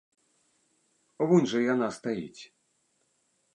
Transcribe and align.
Вунь 1.31 1.47
жа 1.53 1.59
яна 1.73 1.87
стаіць. 2.01 2.41